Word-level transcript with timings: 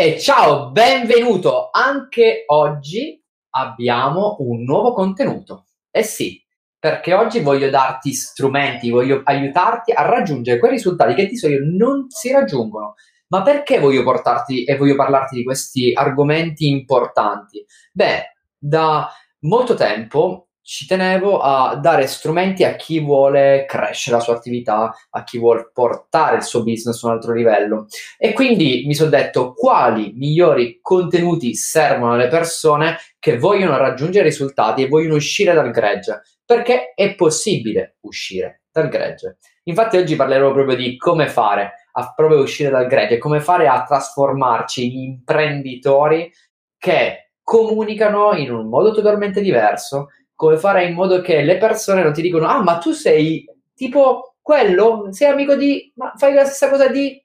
E 0.00 0.18
ciao, 0.18 0.70
benvenuto! 0.70 1.68
Anche 1.70 2.44
oggi 2.46 3.22
abbiamo 3.50 4.36
un 4.38 4.62
nuovo 4.62 4.94
contenuto. 4.94 5.66
Eh 5.90 6.02
sì, 6.02 6.42
perché 6.78 7.12
oggi 7.12 7.40
voglio 7.40 7.68
darti 7.68 8.14
strumenti, 8.14 8.88
voglio 8.88 9.20
aiutarti 9.22 9.92
a 9.92 10.00
raggiungere 10.00 10.58
quei 10.58 10.70
risultati 10.70 11.12
che 11.12 11.26
di 11.26 11.36
solito 11.36 11.64
non 11.66 12.06
si 12.08 12.32
raggiungono. 12.32 12.94
Ma 13.28 13.42
perché 13.42 13.78
voglio 13.78 14.02
portarti 14.02 14.64
e 14.64 14.78
voglio 14.78 14.96
parlarti 14.96 15.36
di 15.36 15.44
questi 15.44 15.92
argomenti 15.92 16.66
importanti? 16.66 17.62
Beh, 17.92 18.22
da 18.56 19.06
molto 19.40 19.74
tempo 19.74 20.48
ci 20.70 20.86
tenevo 20.86 21.40
a 21.40 21.74
dare 21.74 22.06
strumenti 22.06 22.62
a 22.62 22.76
chi 22.76 23.00
vuole 23.00 23.64
crescere 23.66 24.18
la 24.18 24.22
sua 24.22 24.36
attività, 24.36 24.94
a 25.10 25.24
chi 25.24 25.36
vuole 25.36 25.68
portare 25.74 26.36
il 26.36 26.44
suo 26.44 26.62
business 26.62 27.02
a 27.02 27.08
un 27.08 27.14
altro 27.14 27.32
livello. 27.32 27.86
E 28.16 28.32
quindi 28.32 28.84
mi 28.86 28.94
sono 28.94 29.10
detto 29.10 29.52
quali 29.52 30.12
migliori 30.14 30.78
contenuti 30.80 31.56
servono 31.56 32.12
alle 32.12 32.28
persone 32.28 32.98
che 33.18 33.36
vogliono 33.36 33.78
raggiungere 33.78 34.26
risultati 34.26 34.84
e 34.84 34.88
vogliono 34.88 35.16
uscire 35.16 35.54
dal 35.54 35.72
gregge, 35.72 36.22
perché 36.44 36.92
è 36.94 37.16
possibile 37.16 37.96
uscire 38.02 38.62
dal 38.70 38.88
gregge. 38.88 39.38
Infatti 39.64 39.96
oggi 39.96 40.14
parlerò 40.14 40.52
proprio 40.52 40.76
di 40.76 40.96
come 40.96 41.26
fare 41.26 41.72
a 41.94 42.12
proprio 42.14 42.38
uscire 42.38 42.70
dal 42.70 42.86
gregge, 42.86 43.18
come 43.18 43.40
fare 43.40 43.66
a 43.66 43.82
trasformarci 43.82 44.86
in 44.86 45.00
imprenditori 45.00 46.30
che 46.78 47.32
comunicano 47.42 48.34
in 48.34 48.52
un 48.52 48.68
modo 48.68 48.92
totalmente 48.92 49.40
diverso, 49.40 50.10
come 50.40 50.56
fare 50.56 50.86
in 50.86 50.94
modo 50.94 51.20
che 51.20 51.42
le 51.42 51.58
persone 51.58 52.02
non 52.02 52.14
ti 52.14 52.22
dicono 52.22 52.46
ah 52.46 52.62
ma 52.62 52.78
tu 52.78 52.92
sei 52.92 53.44
tipo 53.74 54.36
quello, 54.40 55.08
sei 55.10 55.28
amico 55.28 55.54
di, 55.54 55.92
ma 55.96 56.14
fai 56.16 56.32
la 56.32 56.46
stessa 56.46 56.70
cosa 56.70 56.88
di... 56.88 57.22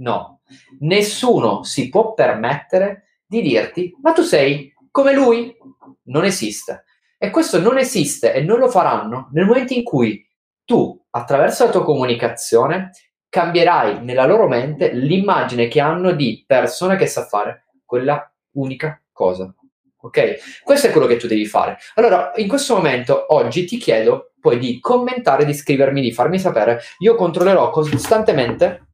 No, 0.00 0.42
nessuno 0.80 1.62
si 1.62 1.88
può 1.88 2.12
permettere 2.12 3.22
di 3.24 3.40
dirti 3.40 3.96
ma 4.02 4.12
tu 4.12 4.20
sei 4.20 4.74
come 4.90 5.14
lui. 5.14 5.56
Non 6.02 6.24
esiste. 6.24 6.84
E 7.16 7.30
questo 7.30 7.58
non 7.60 7.78
esiste 7.78 8.34
e 8.34 8.42
non 8.42 8.58
lo 8.58 8.68
faranno 8.68 9.30
nel 9.32 9.46
momento 9.46 9.72
in 9.72 9.82
cui 9.82 10.22
tu, 10.62 11.02
attraverso 11.08 11.64
la 11.64 11.70
tua 11.70 11.84
comunicazione, 11.84 12.90
cambierai 13.30 14.04
nella 14.04 14.26
loro 14.26 14.48
mente 14.48 14.92
l'immagine 14.92 15.66
che 15.68 15.80
hanno 15.80 16.12
di 16.12 16.44
persona 16.46 16.96
che 16.96 17.06
sa 17.06 17.24
fare 17.24 17.68
quella 17.86 18.30
unica 18.52 19.00
cosa. 19.12 19.54
Ok? 20.02 20.62
Questo 20.62 20.86
è 20.86 20.90
quello 20.90 21.06
che 21.06 21.16
tu 21.16 21.26
devi 21.26 21.46
fare. 21.46 21.78
Allora, 21.94 22.32
in 22.36 22.48
questo 22.48 22.74
momento, 22.74 23.26
oggi 23.34 23.64
ti 23.64 23.76
chiedo 23.76 24.32
poi 24.40 24.58
di 24.58 24.80
commentare, 24.80 25.44
di 25.44 25.54
scrivermi, 25.54 26.00
di 26.00 26.12
farmi 26.12 26.38
sapere. 26.38 26.80
Io 26.98 27.14
controllerò 27.14 27.70
costantemente, 27.70 28.88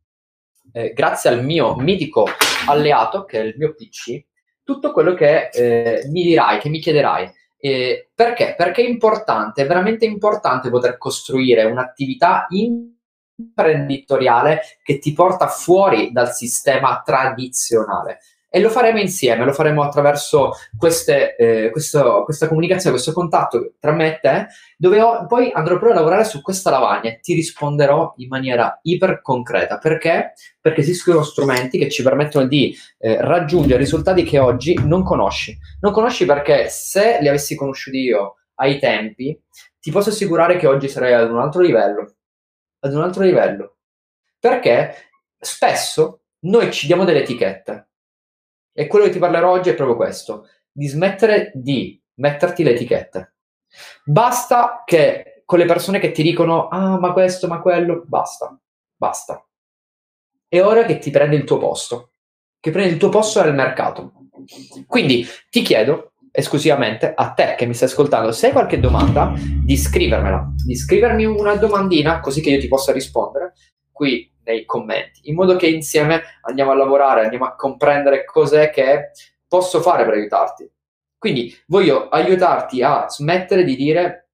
eh, 0.72 0.92
grazie 0.92 1.30
al 1.30 1.44
mio 1.44 1.76
mitico 1.76 2.26
alleato, 2.66 3.24
che 3.24 3.40
è 3.40 3.44
il 3.44 3.54
mio 3.56 3.74
PC, 3.74 4.24
tutto 4.64 4.90
quello 4.92 5.14
che 5.14 5.48
eh, 5.50 6.08
mi 6.10 6.22
dirai, 6.24 6.58
che 6.58 6.68
mi 6.68 6.80
chiederai. 6.80 7.32
Eh, 7.58 8.10
perché? 8.14 8.54
Perché 8.56 8.82
è 8.82 8.88
importante, 8.88 9.62
è 9.62 9.66
veramente 9.66 10.04
importante 10.04 10.68
poter 10.68 10.98
costruire 10.98 11.64
un'attività 11.64 12.46
imprenditoriale 13.36 14.62
che 14.82 14.98
ti 14.98 15.12
porta 15.12 15.46
fuori 15.46 16.10
dal 16.12 16.32
sistema 16.32 17.00
tradizionale 17.04 18.18
e 18.56 18.60
lo 18.60 18.70
faremo 18.70 18.98
insieme, 18.98 19.44
lo 19.44 19.52
faremo 19.52 19.82
attraverso 19.82 20.52
queste, 20.78 21.36
eh, 21.36 21.70
questo, 21.70 22.22
questa 22.24 22.48
comunicazione, 22.48 22.94
questo 22.94 23.12
contatto 23.12 23.74
tra 23.78 23.92
me 23.92 24.14
e 24.14 24.18
te, 24.18 24.46
dove 24.78 24.98
ho, 24.98 25.26
poi 25.26 25.50
andrò 25.52 25.74
proprio 25.74 25.92
a 25.92 25.96
lavorare 25.96 26.24
su 26.24 26.40
questa 26.40 26.70
lavagna 26.70 27.10
e 27.10 27.20
ti 27.20 27.34
risponderò 27.34 28.14
in 28.16 28.28
maniera 28.28 28.78
iper 28.84 29.20
concreta. 29.20 29.76
Perché? 29.76 30.32
Perché 30.58 30.80
esistono 30.80 31.22
strumenti 31.22 31.76
che 31.76 31.90
ci 31.90 32.02
permettono 32.02 32.46
di 32.46 32.74
eh, 32.96 33.20
raggiungere 33.20 33.76
risultati 33.76 34.22
che 34.22 34.38
oggi 34.38 34.74
non 34.86 35.04
conosci. 35.04 35.54
Non 35.82 35.92
conosci 35.92 36.24
perché 36.24 36.70
se 36.70 37.18
li 37.20 37.28
avessi 37.28 37.56
conosciuti 37.56 37.98
io 37.98 38.36
ai 38.54 38.78
tempi, 38.78 39.38
ti 39.78 39.90
posso 39.90 40.08
assicurare 40.08 40.56
che 40.56 40.66
oggi 40.66 40.88
sarei 40.88 41.12
ad 41.12 41.30
un 41.30 41.40
altro 41.40 41.60
livello. 41.60 42.14
Ad 42.78 42.94
un 42.94 43.02
altro 43.02 43.22
livello. 43.22 43.76
Perché 44.40 44.94
spesso 45.38 46.22
noi 46.46 46.72
ci 46.72 46.86
diamo 46.86 47.04
delle 47.04 47.20
etichette 47.20 47.85
e 48.78 48.86
quello 48.86 49.06
che 49.06 49.12
ti 49.12 49.18
parlerò 49.18 49.52
oggi 49.52 49.70
è 49.70 49.74
proprio 49.74 49.96
questo, 49.96 50.48
di 50.70 50.86
smettere 50.86 51.50
di 51.54 51.98
metterti 52.16 52.62
le 52.62 52.72
etichette. 52.72 53.36
Basta 54.04 54.82
che 54.84 55.42
con 55.46 55.58
le 55.58 55.64
persone 55.64 55.98
che 55.98 56.10
ti 56.10 56.22
dicono, 56.22 56.68
ah, 56.68 56.98
ma 56.98 57.14
questo, 57.14 57.48
ma 57.48 57.62
quello, 57.62 58.04
basta, 58.06 58.54
basta. 58.94 59.42
È 60.46 60.60
ora 60.60 60.84
che 60.84 60.98
ti 60.98 61.10
prendi 61.10 61.36
il 61.36 61.44
tuo 61.44 61.56
posto, 61.56 62.10
che 62.60 62.70
prendi 62.70 62.92
il 62.92 62.98
tuo 62.98 63.08
posto 63.08 63.42
nel 63.42 63.54
mercato. 63.54 64.12
Quindi 64.86 65.26
ti 65.48 65.62
chiedo 65.62 66.12
esclusivamente 66.30 67.14
a 67.14 67.30
te 67.30 67.54
che 67.56 67.64
mi 67.64 67.72
stai 67.72 67.88
ascoltando, 67.88 68.30
se 68.30 68.48
hai 68.48 68.52
qualche 68.52 68.78
domanda, 68.78 69.32
di 69.36 69.74
scrivermela, 69.74 70.52
di 70.66 70.76
scrivermi 70.76 71.24
una 71.24 71.54
domandina 71.54 72.20
così 72.20 72.42
che 72.42 72.50
io 72.50 72.60
ti 72.60 72.68
possa 72.68 72.92
rispondere 72.92 73.54
qui 73.90 74.30
nei 74.46 74.64
commenti, 74.64 75.28
in 75.28 75.34
modo 75.34 75.56
che 75.56 75.66
insieme 75.66 76.22
andiamo 76.42 76.70
a 76.70 76.76
lavorare, 76.76 77.24
andiamo 77.24 77.44
a 77.44 77.56
comprendere 77.56 78.24
cos'è 78.24 78.70
che 78.70 79.10
posso 79.46 79.82
fare 79.82 80.04
per 80.04 80.14
aiutarti. 80.14 80.70
Quindi 81.18 81.54
voglio 81.66 82.08
aiutarti 82.08 82.82
a 82.82 83.08
smettere 83.08 83.64
di 83.64 83.74
dire 83.74 84.28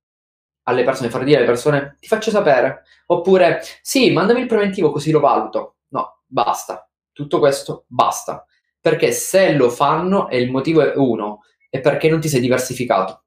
alle 0.65 0.84
persone, 0.84 1.11
fare 1.11 1.25
dire 1.25 1.39
alle 1.39 1.47
persone 1.47 1.97
ti 1.99 2.06
faccio 2.06 2.31
sapere, 2.31 2.83
oppure 3.06 3.62
sì, 3.81 4.12
mandami 4.12 4.43
il 4.43 4.47
preventivo 4.47 4.93
così 4.93 5.11
lo 5.11 5.21
valuto. 5.21 5.77
No, 5.89 6.23
basta. 6.27 6.89
Tutto 7.12 7.39
questo 7.39 7.84
basta. 7.89 8.44
Perché 8.81 9.12
se 9.12 9.53
lo 9.53 9.71
fanno 9.71 10.29
e 10.29 10.41
il 10.41 10.50
motivo 10.50 10.83
è 10.83 10.93
uno, 10.97 11.41
è 11.71 11.81
perché 11.81 12.09
non 12.09 12.21
ti 12.21 12.29
sei 12.29 12.41
diversificato. 12.41 13.25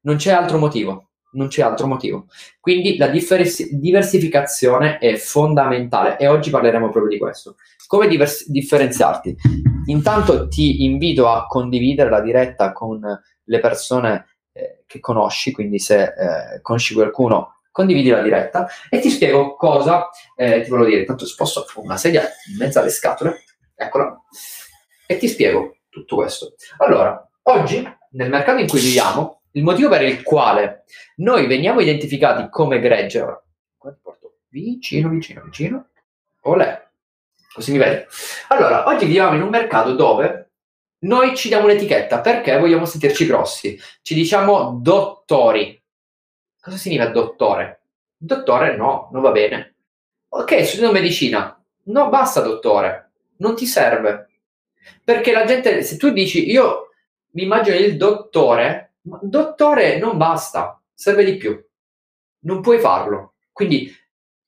Non 0.00 0.16
c'è 0.16 0.32
altro 0.32 0.58
motivo 0.58 1.10
non 1.34 1.48
c'è 1.48 1.62
altro 1.62 1.86
motivo. 1.86 2.26
Quindi 2.60 2.96
la 2.96 3.08
differ- 3.08 3.68
diversificazione 3.72 4.98
è 4.98 5.16
fondamentale 5.16 6.16
e 6.16 6.26
oggi 6.26 6.50
parleremo 6.50 6.88
proprio 6.90 7.10
di 7.10 7.18
questo. 7.18 7.56
Come 7.86 8.08
divers- 8.08 8.48
differenziarti? 8.48 9.36
Intanto 9.86 10.48
ti 10.48 10.84
invito 10.84 11.28
a 11.28 11.46
condividere 11.46 12.10
la 12.10 12.20
diretta 12.20 12.72
con 12.72 13.00
le 13.44 13.60
persone 13.60 14.26
eh, 14.52 14.84
che 14.86 15.00
conosci, 15.00 15.52
quindi 15.52 15.78
se 15.78 16.02
eh, 16.02 16.60
conosci 16.62 16.94
qualcuno 16.94 17.50
condividi 17.74 18.08
la 18.08 18.22
diretta 18.22 18.68
e 18.88 19.00
ti 19.00 19.10
spiego 19.10 19.56
cosa 19.56 20.08
eh, 20.36 20.62
ti 20.62 20.70
volevo 20.70 20.88
dire. 20.88 21.00
Intanto 21.00 21.26
sposto 21.26 21.66
una 21.76 21.96
sedia 21.96 22.22
in 22.50 22.56
mezzo 22.56 22.78
alle 22.78 22.90
scatole, 22.90 23.42
eccola, 23.74 24.16
e 25.06 25.16
ti 25.16 25.26
spiego 25.26 25.78
tutto 25.88 26.14
questo. 26.14 26.54
Allora, 26.78 27.28
oggi 27.42 27.82
nel 28.12 28.30
mercato 28.30 28.60
in 28.60 28.68
cui 28.68 28.80
viviamo 28.80 29.42
il 29.54 29.62
motivo 29.62 29.88
per 29.88 30.02
il 30.02 30.22
quale 30.22 30.84
noi 31.16 31.46
veniamo 31.46 31.80
identificati 31.80 32.48
come 32.50 32.80
gregge, 32.80 33.42
porto 33.78 34.38
vicino, 34.48 35.08
vicino, 35.08 35.42
vicino, 35.44 35.88
olè, 36.42 36.88
così 37.52 37.72
mi 37.72 37.78
vedi. 37.78 38.04
Allora, 38.48 38.86
oggi 38.88 39.06
viviamo 39.06 39.34
in 39.36 39.42
un 39.42 39.48
mercato 39.48 39.94
dove 39.94 40.50
noi 41.00 41.36
ci 41.36 41.48
diamo 41.48 41.64
un'etichetta 41.64 42.20
perché 42.20 42.58
vogliamo 42.58 42.84
sentirci 42.84 43.26
grossi, 43.26 43.78
ci 44.02 44.14
diciamo 44.14 44.78
dottori. 44.80 45.80
Cosa 46.60 46.76
significa 46.76 47.10
dottore? 47.10 47.82
Dottore 48.16 48.76
no, 48.76 49.10
non 49.12 49.22
va 49.22 49.30
bene. 49.30 49.74
Ok, 50.30 50.64
studiando 50.64 50.98
medicina. 50.98 51.62
No, 51.84 52.08
basta 52.08 52.40
dottore, 52.40 53.12
non 53.36 53.54
ti 53.54 53.66
serve. 53.66 54.30
Perché 55.04 55.30
la 55.30 55.44
gente, 55.44 55.82
se 55.82 55.96
tu 55.96 56.10
dici 56.10 56.50
io 56.50 56.88
mi 57.32 57.42
immagino 57.42 57.76
il 57.76 57.96
dottore, 57.96 58.93
ma 59.04 59.18
dottore 59.22 59.98
non 59.98 60.16
basta, 60.16 60.80
serve 60.92 61.24
di 61.24 61.36
più. 61.36 61.62
Non 62.40 62.60
puoi 62.60 62.78
farlo. 62.78 63.34
Quindi 63.52 63.92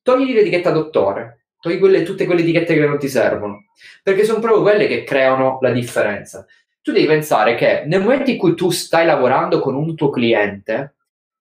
togli 0.02 0.32
l'etichetta 0.32 0.70
dottore, 0.70 1.46
togli 1.60 1.78
quelle, 1.78 2.02
tutte 2.02 2.26
quelle 2.26 2.42
etichette 2.42 2.74
che 2.74 2.86
non 2.86 2.98
ti 2.98 3.08
servono, 3.08 3.66
perché 4.02 4.24
sono 4.24 4.40
proprio 4.40 4.62
quelle 4.62 4.86
che 4.86 5.04
creano 5.04 5.58
la 5.60 5.70
differenza. 5.70 6.46
Tu 6.82 6.92
devi 6.92 7.06
pensare 7.06 7.54
che 7.56 7.84
nel 7.86 8.00
momento 8.00 8.30
in 8.30 8.38
cui 8.38 8.54
tu 8.54 8.70
stai 8.70 9.06
lavorando 9.06 9.60
con 9.60 9.74
un 9.74 9.94
tuo 9.94 10.10
cliente, 10.10 10.94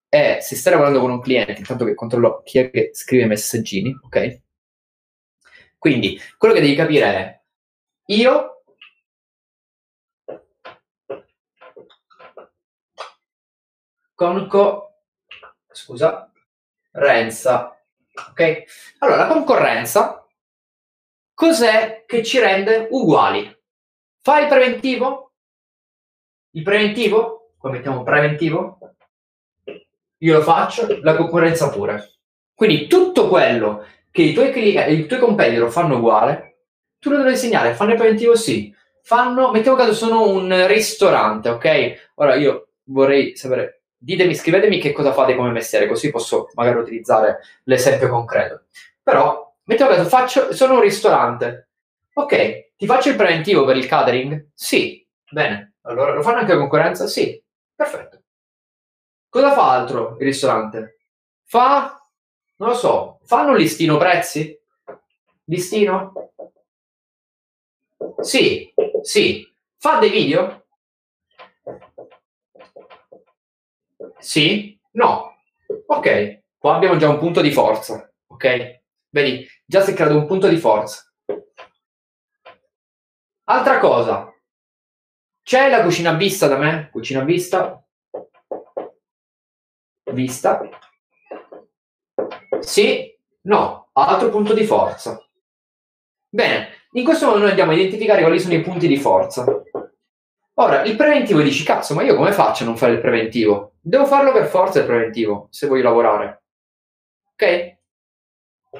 e 0.08 0.38
se 0.40 0.56
stai 0.56 0.72
lavorando 0.72 1.00
con 1.00 1.10
un 1.10 1.20
cliente, 1.20 1.58
intanto 1.58 1.84
che 1.84 1.94
controllo 1.94 2.42
chi 2.44 2.58
è 2.58 2.70
che 2.70 2.90
scrive 2.92 3.26
messaggini, 3.26 3.96
ok? 4.02 4.40
Quindi 5.78 6.18
quello 6.36 6.54
che 6.54 6.60
devi 6.60 6.74
capire 6.74 7.04
è, 7.04 7.40
io 8.06 8.55
conco, 14.16 15.02
scusa, 15.70 16.32
renza. 16.90 17.70
Ok? 18.30 18.64
Allora, 18.98 19.18
la 19.18 19.26
concorrenza 19.28 20.26
cos'è 21.34 22.04
che 22.06 22.24
ci 22.24 22.40
rende 22.40 22.88
uguali? 22.90 23.54
Fai 24.22 24.42
il 24.42 24.48
preventivo? 24.48 25.34
Il 26.52 26.62
preventivo? 26.62 27.52
Qua 27.58 27.70
mettiamo 27.70 28.02
preventivo? 28.02 28.78
Io 30.20 30.38
lo 30.38 30.42
faccio, 30.42 30.98
la 31.02 31.14
concorrenza 31.14 31.68
pure. 31.68 32.14
Quindi 32.54 32.86
tutto 32.86 33.28
quello 33.28 33.84
che 34.10 34.22
i 34.22 34.32
tuoi, 34.32 34.50
clienti, 34.50 34.92
i 34.94 35.06
tuoi 35.06 35.20
competitor 35.20 35.70
fanno 35.70 35.98
uguale, 35.98 36.62
tu 36.98 37.10
lo 37.10 37.18
devi 37.18 37.30
insegnare. 37.32 37.74
Fanno 37.74 37.90
il 37.92 37.98
preventivo? 37.98 38.34
Sì. 38.34 38.74
fanno, 39.02 39.52
mettiamo 39.52 39.76
caso 39.76 39.92
sono 39.94 40.28
un 40.28 40.66
ristorante, 40.66 41.50
ok? 41.50 42.12
Ora 42.16 42.34
io 42.34 42.70
vorrei 42.84 43.36
sapere, 43.36 43.75
ditemi, 44.06 44.36
scrivetemi 44.36 44.78
che 44.78 44.92
cosa 44.92 45.12
fate 45.12 45.34
come 45.34 45.50
mestiere, 45.50 45.88
così 45.88 46.10
posso 46.10 46.48
magari 46.54 46.78
utilizzare 46.78 47.40
l'esempio 47.64 48.08
concreto. 48.08 48.66
Però, 49.02 49.52
mettiamo 49.64 49.90
caso, 49.90 50.08
faccio, 50.08 50.54
sono 50.54 50.74
un 50.74 50.80
ristorante, 50.80 51.70
ok, 52.14 52.76
ti 52.76 52.86
faccio 52.86 53.08
il 53.08 53.16
preventivo 53.16 53.64
per 53.64 53.76
il 53.76 53.86
catering? 53.86 54.50
Sì, 54.54 55.04
bene. 55.28 55.74
Allora, 55.82 56.14
lo 56.14 56.22
fanno 56.22 56.38
anche 56.38 56.56
concorrenza? 56.56 57.08
Sì, 57.08 57.42
perfetto. 57.74 58.22
Cosa 59.28 59.52
fa 59.52 59.70
altro 59.72 60.16
il 60.20 60.24
ristorante? 60.24 60.98
Fa, 61.42 62.00
non 62.58 62.68
lo 62.68 62.74
so, 62.76 63.18
fanno 63.24 63.50
un 63.50 63.56
listino 63.56 63.96
prezzi? 63.96 64.56
Listino? 65.46 66.32
Sì, 68.20 68.72
sì. 69.02 69.52
Fa 69.78 69.98
dei 69.98 70.10
video? 70.10 70.65
Sì? 74.18 74.78
No. 74.92 75.36
Ok, 75.86 76.42
qua 76.58 76.74
abbiamo 76.74 76.96
già 76.96 77.08
un 77.08 77.18
punto 77.18 77.40
di 77.40 77.52
forza, 77.52 78.12
ok? 78.26 78.80
Vedi, 79.10 79.46
già 79.64 79.82
si 79.82 79.92
è 79.92 79.94
creato 79.94 80.16
un 80.16 80.26
punto 80.26 80.48
di 80.48 80.56
forza. 80.56 81.10
Altra 83.48 83.78
cosa, 83.78 84.32
c'è 85.42 85.70
la 85.70 85.82
cucina 85.82 86.12
vista 86.14 86.48
da 86.48 86.56
me? 86.56 86.88
Cucina 86.90 87.22
vista? 87.22 87.80
Vista? 90.12 90.68
Sì? 92.60 93.16
No? 93.42 93.90
Altro 93.92 94.30
punto 94.30 94.52
di 94.52 94.64
forza. 94.64 95.24
Bene, 96.28 96.68
in 96.92 97.04
questo 97.04 97.26
modo 97.26 97.38
noi 97.38 97.50
andiamo 97.50 97.70
a 97.70 97.74
identificare 97.74 98.22
quali 98.22 98.40
sono 98.40 98.54
i 98.54 98.62
punti 98.62 98.88
di 98.88 98.96
forza. 98.96 99.55
Ora, 100.58 100.84
il 100.84 100.96
preventivo 100.96 101.42
dici, 101.42 101.64
cazzo, 101.64 101.92
ma 101.94 102.02
io 102.02 102.16
come 102.16 102.32
faccio 102.32 102.62
a 102.62 102.66
non 102.66 102.78
fare 102.78 102.92
il 102.92 103.00
preventivo? 103.00 103.74
Devo 103.78 104.06
farlo 104.06 104.32
per 104.32 104.46
forza 104.46 104.78
il 104.78 104.86
preventivo, 104.86 105.48
se 105.50 105.66
voglio 105.66 105.82
lavorare. 105.82 106.44
Ok? 107.32 107.76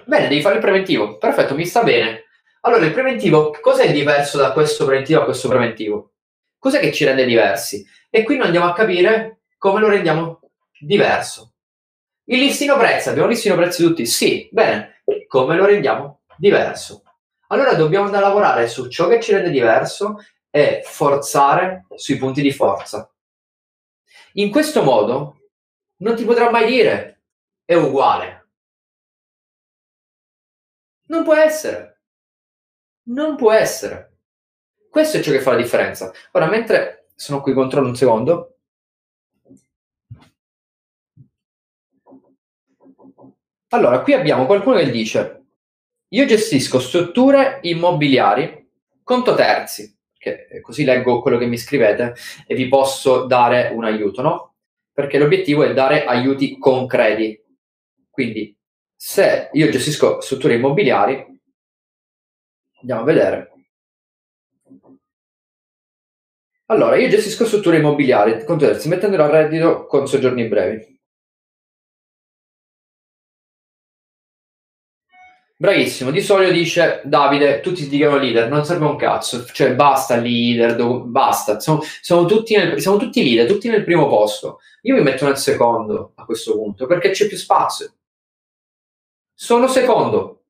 Bene, 0.06 0.28
devi 0.28 0.40
fare 0.40 0.54
il 0.54 0.62
preventivo. 0.62 1.18
Perfetto, 1.18 1.54
mi 1.54 1.66
sta 1.66 1.82
bene. 1.82 2.24
Allora, 2.62 2.86
il 2.86 2.92
preventivo, 2.92 3.54
cos'è 3.60 3.92
diverso 3.92 4.38
da 4.38 4.52
questo 4.52 4.86
preventivo 4.86 5.20
a 5.20 5.24
questo 5.24 5.48
preventivo? 5.48 6.12
Cos'è 6.58 6.80
che 6.80 6.92
ci 6.92 7.04
rende 7.04 7.26
diversi? 7.26 7.86
E 8.08 8.22
qui 8.22 8.36
noi 8.36 8.46
andiamo 8.46 8.66
a 8.66 8.72
capire 8.72 9.40
come 9.58 9.80
lo 9.80 9.88
rendiamo 9.88 10.40
diverso. 10.80 11.52
Il 12.24 12.38
listino 12.38 12.78
prezzi, 12.78 13.10
abbiamo 13.10 13.28
listino 13.28 13.54
prezzi 13.54 13.82
tutti? 13.82 14.06
Sì, 14.06 14.48
bene. 14.50 15.02
Come 15.28 15.56
lo 15.56 15.66
rendiamo 15.66 16.22
diverso? 16.38 17.02
Allora 17.48 17.74
dobbiamo 17.74 18.06
andare 18.06 18.24
a 18.24 18.28
lavorare 18.28 18.66
su 18.66 18.88
ciò 18.88 19.06
che 19.08 19.20
ci 19.20 19.32
rende 19.32 19.50
diverso 19.50 20.16
e 20.56 20.80
forzare 20.82 21.84
sui 21.96 22.16
punti 22.16 22.40
di 22.40 22.50
forza. 22.50 23.12
In 24.34 24.50
questo 24.50 24.82
modo 24.82 25.50
non 25.96 26.16
ti 26.16 26.24
potrà 26.24 26.50
mai 26.50 26.64
dire 26.66 27.24
è 27.62 27.74
uguale. 27.74 28.48
Non 31.08 31.24
può 31.24 31.34
essere. 31.34 32.00
Non 33.08 33.36
può 33.36 33.52
essere. 33.52 34.20
Questo 34.88 35.18
è 35.18 35.20
ciò 35.20 35.30
che 35.30 35.42
fa 35.42 35.50
la 35.50 35.60
differenza. 35.60 36.10
Ora, 36.32 36.46
mentre 36.46 37.10
sono 37.14 37.42
qui, 37.42 37.52
controllo 37.52 37.88
un 37.88 37.96
secondo. 37.96 38.56
Allora, 43.68 44.00
qui 44.00 44.14
abbiamo 44.14 44.46
qualcuno 44.46 44.78
che 44.78 44.90
dice 44.90 45.44
io 46.08 46.24
gestisco 46.24 46.80
strutture 46.80 47.58
immobiliari 47.62 48.70
conto 49.02 49.34
terzi, 49.34 49.95
che 50.26 50.46
eh, 50.50 50.60
così 50.60 50.84
leggo 50.84 51.20
quello 51.20 51.38
che 51.38 51.46
mi 51.46 51.56
scrivete 51.56 52.14
e 52.46 52.54
vi 52.56 52.66
posso 52.66 53.26
dare 53.26 53.70
un 53.72 53.84
aiuto, 53.84 54.22
no? 54.22 54.54
Perché 54.92 55.18
l'obiettivo 55.18 55.62
è 55.62 55.72
dare 55.72 56.04
aiuti 56.04 56.58
concreti. 56.58 57.40
Quindi, 58.10 58.56
se 58.96 59.50
io 59.52 59.70
gestisco 59.70 60.20
strutture 60.20 60.54
immobiliari, 60.54 61.24
andiamo 62.80 63.02
a 63.02 63.04
vedere. 63.04 63.50
Allora, 66.68 66.96
io 66.96 67.08
gestisco 67.08 67.44
strutture 67.46 67.76
immobiliari, 67.76 68.44
conto 68.44 68.66
terzi, 68.66 68.88
mettendolo 68.88 69.22
a 69.22 69.30
reddito 69.30 69.86
con 69.86 70.08
soggiorni 70.08 70.48
brevi. 70.48 70.95
Bravissimo, 75.58 76.10
di 76.10 76.20
solito 76.20 76.52
dice 76.52 77.00
Davide, 77.04 77.60
tutti 77.60 77.82
si 77.82 77.88
dicono 77.88 78.18
leader, 78.18 78.50
non 78.50 78.66
serve 78.66 78.84
un 78.84 78.96
cazzo, 78.96 79.42
cioè 79.46 79.74
basta 79.74 80.16
leader, 80.16 80.76
do, 80.76 81.00
basta, 81.00 81.58
siamo, 81.60 81.80
siamo, 82.02 82.26
tutti 82.26 82.54
nel, 82.54 82.78
siamo 82.78 82.98
tutti 82.98 83.24
leader, 83.24 83.46
tutti 83.50 83.70
nel 83.70 83.82
primo 83.82 84.06
posto. 84.06 84.60
Io 84.82 84.94
mi 84.94 85.00
metto 85.00 85.24
nel 85.24 85.38
secondo 85.38 86.12
a 86.16 86.26
questo 86.26 86.52
punto 86.52 86.86
perché 86.86 87.08
c'è 87.10 87.26
più 87.26 87.38
spazio. 87.38 87.90
Sono 89.32 89.66
secondo. 89.66 90.42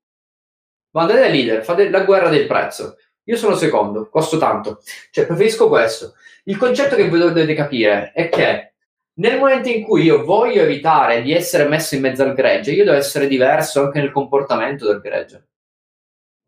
Ma 0.91 1.03
andate 1.03 1.21
da 1.21 1.29
leader, 1.29 1.63
fate 1.63 1.89
la 1.89 2.03
guerra 2.03 2.29
del 2.29 2.47
prezzo. 2.49 2.97
Io 3.25 3.37
sono 3.37 3.55
secondo, 3.55 4.09
costo 4.09 4.39
tanto. 4.39 4.83
Cioè, 5.13 5.27
preferisco 5.27 5.69
questo. 5.69 6.15
Il 6.45 6.57
concetto 6.57 6.97
che 6.97 7.09
voi 7.09 7.21
dovete 7.21 7.55
capire 7.55 8.11
è 8.13 8.29
che 8.29 8.75
nel 9.19 9.39
momento 9.39 9.69
in 9.69 9.83
cui 9.83 10.03
io 10.03 10.25
voglio 10.25 10.63
evitare 10.63 11.23
di 11.23 11.33
essere 11.33 11.67
messo 11.67 11.95
in 11.95 12.03
mezzo 12.03 12.23
al 12.23 12.35
gregge, 12.35 12.73
io 12.73 12.85
devo 12.85 12.97
essere 12.97 13.27
diverso 13.27 13.83
anche 13.83 14.01
nel 14.01 14.13
comportamento 14.13 14.87
del 14.87 15.01
gregge. 15.01 15.49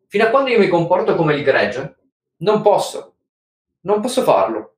Fino 0.07 0.25
a 0.25 0.29
quando 0.29 0.49
io 0.49 0.59
mi 0.59 0.67
comporto 0.67 1.15
come 1.15 1.35
il 1.35 1.43
gregge, 1.43 1.97
non 2.37 2.61
posso. 2.61 3.15
Non 3.81 4.01
posso 4.01 4.21
farlo. 4.21 4.77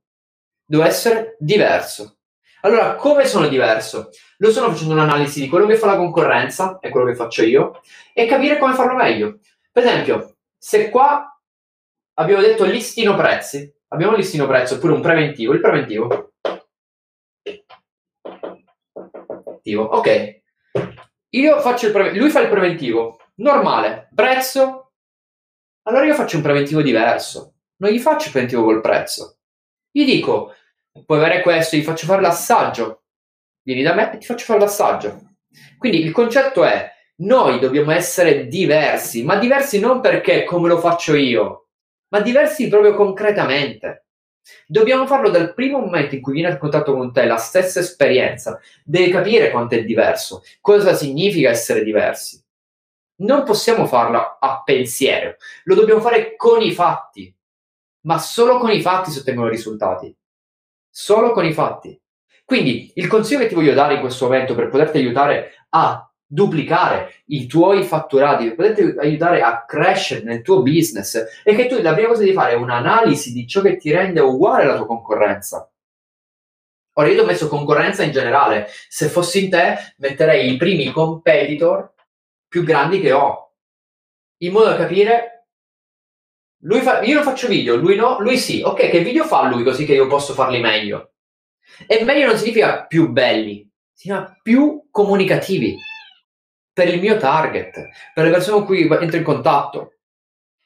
Devo 0.64 0.84
essere 0.84 1.36
diverso. 1.40 2.20
Allora, 2.62 2.96
come 2.96 3.26
sono 3.26 3.48
diverso? 3.48 4.10
Lo 4.38 4.52
sono 4.52 4.70
facendo 4.72 4.94
un'analisi 4.94 5.42
di 5.42 5.50
quello 5.50 5.66
che 5.66 5.76
fa 5.76 5.88
la 5.88 5.98
concorrenza 5.98 6.80
e 6.80 6.90
quello 6.90 7.08
che 7.08 7.16
faccio 7.16 7.44
io 7.44 7.82
e 8.14 8.26
capire 8.26 8.58
come 8.58 8.74
farlo 8.74 8.96
meglio. 8.96 9.40
Per 9.72 9.84
esempio, 9.84 10.38
se 10.58 10.90
qua 10.90 11.28
abbiamo 12.16 12.42
detto 12.42 12.64
listino 12.64 13.16
prezzi, 13.16 13.74
abbiamo 13.90 14.14
un 14.14 14.20
listino 14.20 14.48
prezzo 14.48 14.76
oppure 14.76 14.94
un 14.94 15.02
preventivo, 15.02 15.54
il 15.54 15.60
preventivo 15.60 16.31
attivo. 19.62 19.84
Ok, 19.84 20.42
io 21.30 21.62
faccio 21.62 21.86
il 21.86 21.92
preventivo, 21.94 22.24
lui 22.24 22.32
fa 22.32 22.42
il 22.42 22.50
preventivo, 22.50 23.20
normale, 23.36 24.10
prezzo, 24.14 24.92
allora 25.84 26.06
io 26.06 26.14
faccio 26.14 26.36
un 26.36 26.44
preventivo 26.44 26.82
diverso, 26.82 27.54
non 27.78 27.92
gli 27.92 28.00
faccio 28.00 28.26
il 28.26 28.32
preventivo 28.32 28.64
col 28.64 28.82
prezzo. 28.82 29.38
Gli 29.90 30.04
dico, 30.04 30.54
puoi 31.06 31.18
avere 31.20 31.42
questo, 31.42 31.78
gli 31.78 31.84
faccio 31.84 32.06
fare 32.06 32.22
l'assaggio, 32.22 33.04
vieni 33.64 33.82
da 33.82 33.94
me 33.94 34.12
e 34.12 34.18
ti 34.18 34.26
faccio 34.26 34.46
fare 34.46 34.60
l'assaggio. 34.60 35.36
Quindi 35.78 36.04
il 36.04 36.12
concetto 36.12 36.64
è, 36.64 36.92
noi 37.18 37.60
dobbiamo 37.60 37.92
essere 37.92 38.48
diversi, 38.48 39.24
ma 39.24 39.38
diversi 39.38 39.80
non 39.80 40.02
perché 40.02 40.44
come 40.44 40.68
lo 40.68 40.80
faccio 40.80 41.16
io, 41.16 41.68
ma 42.10 42.20
diversi 42.20 42.68
proprio 42.68 42.94
concretamente. 42.94 44.08
Dobbiamo 44.66 45.06
farlo 45.06 45.30
dal 45.30 45.54
primo 45.54 45.80
momento 45.80 46.16
in 46.16 46.22
cui 46.22 46.34
viene 46.34 46.50
a 46.50 46.58
contatto 46.58 46.94
con 46.94 47.14
te 47.14 47.26
la 47.26 47.38
stessa 47.38 47.80
esperienza, 47.80 48.60
devi 48.84 49.12
capire 49.12 49.52
quanto 49.52 49.76
è 49.76 49.84
diverso, 49.84 50.44
cosa 50.60 50.94
significa 50.94 51.50
essere 51.50 51.84
diversi. 51.84 52.44
Non 53.22 53.44
possiamo 53.44 53.86
farlo 53.86 54.38
a 54.40 54.62
pensiero, 54.64 55.36
lo 55.66 55.76
dobbiamo 55.76 56.02
fare 56.02 56.36
con 56.36 56.62
i 56.62 56.72
fatti, 56.72 57.34
ma 58.02 58.18
solo 58.18 58.58
con 58.58 58.72
i 58.72 58.82
fatti 58.82 59.12
si 59.12 59.20
ottengono 59.20 59.48
risultati. 59.48 60.16
Solo 60.90 61.32
con 61.32 61.46
i 61.46 61.54
fatti. 61.54 62.00
Quindi 62.44 62.92
il 62.96 63.08
consiglio 63.08 63.40
che 63.40 63.48
ti 63.48 63.56
voglio 63.56 63.74
dare 63.74 63.94
in 63.94 64.02
questo 64.02 64.26
momento 64.26 64.56
per 64.56 64.68
poterti 64.70 64.98
aiutare 64.98 65.54
a 65.70 66.11
duplicare 66.32 67.24
i 67.26 67.46
tuoi 67.46 67.84
fatturati, 67.84 68.54
per 68.54 68.56
poterti 68.56 69.00
aiutare 69.00 69.42
a 69.42 69.66
crescere 69.66 70.24
nel 70.24 70.42
tuo 70.42 70.62
business 70.62 71.42
e 71.44 71.56
che 71.56 71.68
tu 71.68 71.82
la 71.82 71.94
prima 71.94 72.08
cosa 72.08 72.22
devi 72.22 72.34
fare 72.34 72.54
è 72.54 72.56
un'analisi 72.56 73.34
di 73.34 73.46
ciò 73.46 73.62
che 73.62 73.76
ti 73.76 73.92
rende 73.92 74.22
uguale 74.22 74.64
alla 74.64 74.78
tua 74.78 74.88
concorrenza. 74.88 75.70
Ora 76.94 77.08
io 77.08 77.16
ti 77.16 77.20
ho 77.20 77.26
messo 77.26 77.50
concorrenza 77.50 78.04
in 78.04 78.14
generale, 78.14 78.68
se 78.88 79.10
fossi 79.10 79.44
in 79.44 79.50
te 79.50 79.76
metterei 79.98 80.54
i 80.54 80.58
primi 80.58 80.90
competitor 80.92 81.94
più 82.48 82.64
grandi 82.64 83.02
che 83.02 83.12
ho, 83.12 83.54
in 84.38 84.54
modo 84.54 84.70
da 84.70 84.78
capire, 84.78 85.48
fa, 86.82 87.02
io 87.02 87.16
non 87.16 87.24
faccio 87.24 87.48
video, 87.48 87.76
lui 87.76 87.96
no, 87.96 88.20
lui 88.22 88.38
sì, 88.38 88.62
ok, 88.62 88.90
che 88.90 89.02
video 89.02 89.26
fa 89.26 89.50
lui 89.50 89.64
così 89.64 89.86
che 89.86 89.94
io 89.94 90.08
posso 90.08 90.34
farli 90.34 90.62
meglio? 90.62 91.12
E 91.88 92.04
meglio 92.06 92.28
non 92.28 92.38
significa 92.38 92.86
più 92.86 93.10
belli, 93.10 93.70
significa 93.94 94.38
più 94.42 94.88
comunicativi 94.92 95.78
per 96.74 96.88
il 96.88 97.00
mio 97.00 97.18
target, 97.18 97.90
per 98.14 98.26
le 98.26 98.32
persone 98.32 98.58
con 98.58 98.66
cui 98.66 98.88
entro 98.88 99.18
in 99.18 99.24
contatto. 99.24 99.96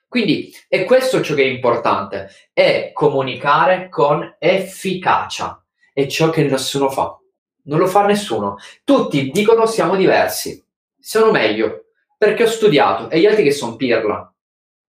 Quindi 0.08 0.54
è 0.68 0.86
questo 0.86 1.22
ciò 1.22 1.36
che 1.36 1.44
è 1.44 1.48
importante, 1.48 2.30
è 2.54 2.92
comunicare 2.94 3.90
con 3.90 4.36
efficacia. 4.40 5.62
È 5.92 6.06
ciò 6.08 6.30
che 6.30 6.44
nessuno 6.44 6.90
fa. 6.90 7.20
Non 7.64 7.80
lo 7.80 7.88
fa 7.88 8.06
nessuno. 8.06 8.58
Tutti 8.84 9.32
dicono 9.32 9.66
siamo 9.66 9.96
diversi, 9.96 10.64
sono 11.00 11.32
meglio, 11.32 11.86
perché 12.18 12.44
ho 12.44 12.48
studiato 12.48 13.10
e 13.10 13.20
gli 13.20 13.26
altri 13.26 13.44
che 13.44 13.52
sono 13.52 13.76
pirla. 13.76 14.34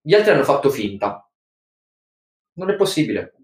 Gli 0.00 0.14
altri 0.14 0.30
hanno 0.30 0.44
fatto 0.44 0.70
finta. 0.70 1.28
Non 2.54 2.70
è 2.70 2.76
possibile. 2.76 3.35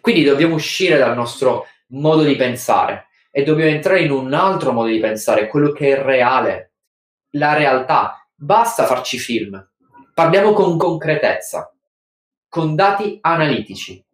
Quindi 0.00 0.24
dobbiamo 0.24 0.54
uscire 0.54 0.98
dal 0.98 1.14
nostro 1.14 1.66
modo 1.88 2.22
di 2.22 2.36
pensare 2.36 3.08
e 3.30 3.42
dobbiamo 3.42 3.70
entrare 3.70 4.00
in 4.00 4.10
un 4.10 4.32
altro 4.32 4.72
modo 4.72 4.88
di 4.88 5.00
pensare, 5.00 5.48
quello 5.48 5.72
che 5.72 5.96
è 5.96 6.02
reale, 6.02 6.73
la 7.34 7.54
realtà. 7.54 8.26
Basta 8.34 8.84
farci 8.84 9.18
film. 9.18 9.70
Parliamo 10.12 10.52
con 10.52 10.76
concretezza, 10.76 11.72
con 12.48 12.74
dati 12.74 13.18
analitici. 13.20 14.04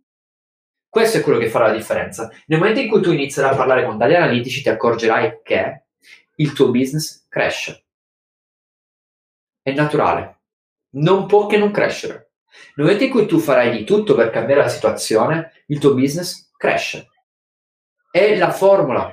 Questo 0.88 1.18
è 1.18 1.20
quello 1.20 1.38
che 1.38 1.48
farà 1.48 1.68
la 1.68 1.76
differenza. 1.76 2.30
Nel 2.46 2.58
momento 2.58 2.80
in 2.80 2.88
cui 2.88 3.00
tu 3.00 3.12
inizierai 3.12 3.52
a 3.52 3.56
parlare 3.56 3.84
con 3.84 3.96
dati 3.96 4.14
analitici, 4.14 4.62
ti 4.62 4.68
accorgerai 4.68 5.40
che 5.42 5.84
il 6.36 6.52
tuo 6.52 6.70
business 6.70 7.26
cresce. 7.28 7.84
È 9.62 9.72
naturale. 9.72 10.40
Non 10.94 11.26
può 11.26 11.46
che 11.46 11.58
non 11.58 11.70
crescere. 11.70 12.32
Nel 12.74 12.86
momento 12.86 13.04
in 13.04 13.10
cui 13.10 13.26
tu 13.26 13.38
farai 13.38 13.70
di 13.76 13.84
tutto 13.84 14.14
per 14.14 14.30
cambiare 14.30 14.62
la 14.62 14.68
situazione, 14.68 15.64
il 15.66 15.78
tuo 15.78 15.94
business 15.94 16.50
cresce. 16.56 17.08
È 18.10 18.36
la 18.36 18.50
formula 18.50 19.12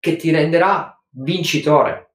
che 0.00 0.16
ti 0.16 0.30
renderà 0.30 1.00
vincitore. 1.10 2.05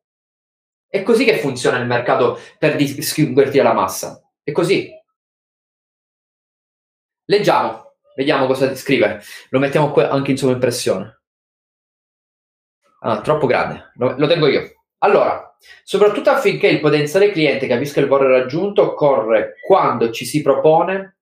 È 0.91 1.03
così 1.03 1.23
che 1.23 1.37
funziona 1.37 1.77
il 1.77 1.87
mercato 1.87 2.37
per 2.59 2.75
distinguerti 2.75 3.55
dalla 3.55 3.71
massa. 3.71 4.21
È 4.43 4.51
così. 4.51 4.91
Leggiamo, 7.23 7.93
vediamo 8.13 8.45
cosa 8.45 8.75
scrive. 8.75 9.21
Lo 9.51 9.59
mettiamo 9.59 9.91
qui 9.91 10.03
anche 10.03 10.31
in 10.31 10.37
sovraimpressione. 10.37 11.21
Ah, 13.03 13.21
troppo 13.21 13.47
grande, 13.47 13.91
lo, 13.95 14.15
lo 14.17 14.27
tengo 14.27 14.47
io. 14.47 14.83
Allora, 14.97 15.57
soprattutto 15.81 16.29
affinché 16.29 16.67
il 16.67 16.81
potenziale 16.81 17.31
cliente 17.31 17.67
capisca 17.67 18.01
il 18.01 18.09
valore 18.09 18.39
raggiunto, 18.39 18.81
occorre 18.81 19.53
quando 19.65 20.11
ci 20.11 20.25
si 20.25 20.41
propone 20.41 21.19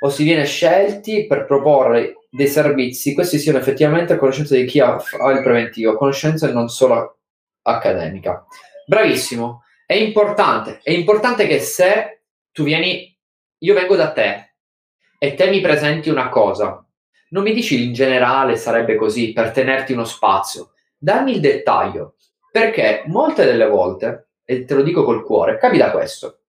o 0.00 0.10
si 0.10 0.24
viene 0.24 0.44
scelti 0.44 1.26
per 1.26 1.46
proporre 1.46 2.26
dei 2.28 2.48
servizi, 2.48 3.14
questi 3.14 3.38
siano 3.38 3.56
effettivamente 3.56 4.12
a 4.12 4.18
conoscenza 4.18 4.54
di 4.54 4.66
chi 4.66 4.78
ha, 4.78 5.02
il 5.32 5.42
preventivo, 5.42 5.96
conoscenza 5.96 6.52
non 6.52 6.68
solo 6.68 7.21
accademica. 7.62 8.44
Bravissimo, 8.86 9.62
è 9.86 9.94
importante, 9.94 10.80
è 10.82 10.90
importante 10.90 11.46
che 11.46 11.60
se 11.60 12.22
tu 12.50 12.64
vieni, 12.64 13.16
io 13.58 13.74
vengo 13.74 13.96
da 13.96 14.12
te 14.12 14.54
e 15.18 15.34
te 15.34 15.48
mi 15.48 15.60
presenti 15.60 16.10
una 16.10 16.28
cosa, 16.28 16.84
non 17.30 17.42
mi 17.42 17.52
dici 17.52 17.84
in 17.84 17.92
generale 17.92 18.56
sarebbe 18.56 18.96
così 18.96 19.32
per 19.32 19.52
tenerti 19.52 19.92
uno 19.92 20.04
spazio, 20.04 20.72
dammi 20.98 21.32
il 21.32 21.40
dettaglio, 21.40 22.16
perché 22.50 23.04
molte 23.06 23.44
delle 23.44 23.66
volte, 23.66 24.28
e 24.44 24.64
te 24.64 24.74
lo 24.74 24.82
dico 24.82 25.04
col 25.04 25.24
cuore, 25.24 25.58
capita 25.58 25.90
questo. 25.90 26.40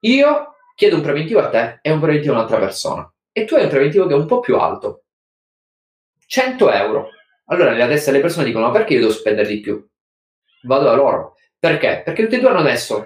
Io 0.00 0.54
chiedo 0.76 0.96
un 0.96 1.02
preventivo 1.02 1.40
a 1.40 1.48
te 1.48 1.80
e 1.82 1.90
un 1.90 1.98
preventivo 1.98 2.34
a 2.34 2.36
un'altra 2.36 2.58
persona. 2.58 3.12
E 3.32 3.44
tu 3.44 3.56
hai 3.56 3.64
un 3.64 3.68
preventivo 3.68 4.06
che 4.06 4.14
è 4.14 4.16
un 4.16 4.26
po' 4.26 4.38
più 4.38 4.56
alto. 4.56 5.04
100 6.26 6.70
euro. 6.70 7.08
Allora 7.46 7.72
nella 7.72 7.88
testa 7.88 8.10
delle 8.10 8.22
persone 8.22 8.44
dicono, 8.44 8.66
ma 8.66 8.72
perché 8.72 8.94
io 8.94 9.00
devo 9.00 9.12
spendere 9.12 9.48
di 9.48 9.60
più? 9.60 9.84
Vado 10.62 10.84
da 10.84 10.94
loro. 10.94 11.36
Perché? 11.58 12.02
Perché 12.04 12.22
tutti 12.24 12.36
e 12.36 12.40
due 12.40 12.50
hanno 12.50 12.60
adesso 12.60 13.04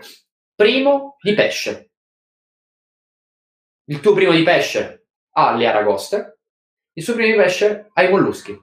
primo 0.55 1.17
di 1.21 1.35
pesce. 1.35 1.91
Il 3.87 4.01
tuo 4.01 4.13
primo 4.13 4.33
di 4.33 4.43
pesce 4.43 5.09
ha 5.33 5.53
le 5.55 5.67
aragoste, 5.67 6.41
il 6.93 7.03
suo 7.03 7.15
primo 7.15 7.31
di 7.31 7.43
pesce 7.43 7.91
ha 7.93 8.03
i 8.03 8.11
molluschi. 8.11 8.59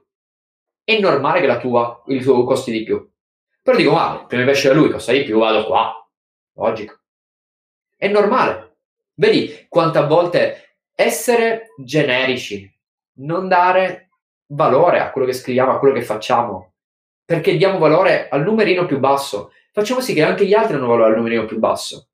È 0.84 1.00
normale 1.00 1.41
che 1.41 1.48
la 1.48 1.60
tua, 1.60 2.03
il 2.08 2.24
tuo 2.24 2.43
costi 2.43 2.72
di 2.72 2.84
più. 2.84 3.08
Però 3.62 3.75
dico, 3.75 3.91
ma 3.91 4.19
il 4.22 4.27
primo 4.27 4.43
di 4.43 4.50
pesce 4.50 4.69
da 4.69 4.74
lui 4.74 4.89
costa 4.89 5.12
di 5.12 5.24
più, 5.24 5.39
vado 5.39 5.65
qua. 5.65 5.93
Logico. 6.53 7.00
È 7.96 8.08
normale. 8.08 8.77
Vedi 9.15 9.65
quante 9.67 10.01
volte 10.05 10.77
essere 10.96 11.74
generici, 11.77 12.72
non 13.19 13.48
dare 13.48 14.10
valore 14.48 15.00
a 15.00 15.12
quello 15.12 15.27
che 15.27 15.34
scriviamo, 15.34 15.72
a 15.72 15.79
quello 15.79 15.93
che 15.93 16.01
facciamo, 16.01 16.74
perché 17.29 17.57
diamo 17.57 17.77
valore 17.77 18.27
al 18.27 18.41
numerino 18.41 18.88
più 18.88 18.98
basso. 18.98 19.51
Facciamo 19.71 20.01
sì 20.01 20.15
che 20.15 20.24
anche 20.24 20.48
gli 20.48 20.53
altri 20.55 20.74
hanno 20.74 20.88
valore 20.88 21.12
al 21.12 21.17
numerino 21.17 21.45
più 21.45 21.59
basso. 21.59 22.07